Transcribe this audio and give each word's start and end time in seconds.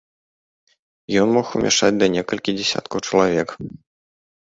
Ён 1.25 1.35
мог 1.37 1.53
умяшчаць 1.61 1.91
да 1.99 2.07
некалькі 2.17 2.59
дзесяткаў 2.59 2.97
чалавек. 3.07 3.49